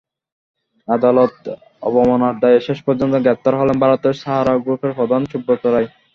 [0.87, 1.35] আদালত
[1.83, 5.89] অবমাননার দায়ে শেষ পর্যন্ত গ্রেপ্তার হলেন ভারতের সাহারা গ্রুপের প্রধান সুব্রত রায়।